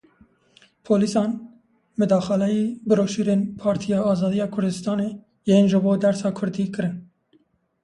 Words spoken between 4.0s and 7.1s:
Azadiya Kurdistanê yên ji bo dersa kurdî kirin.